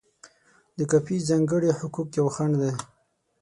د 0.77 0.79
کاپي 0.91 1.17
ځانګړي 1.29 1.69
حقوق 1.79 2.09
یو 2.19 2.27
خنډ 2.35 2.53
دی. 2.61 2.71